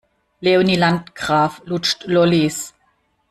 Leonie 0.41 0.77
Landgraf 0.77 1.61
lutscht 1.65 2.05
Lollis. 2.07 2.73